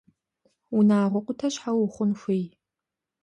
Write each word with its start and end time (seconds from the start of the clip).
Унагъуэ 0.75 1.21
къутэ 1.25 1.47
щхьэ 1.53 1.71
ухъун 1.83 2.11
хуей? 2.19 2.45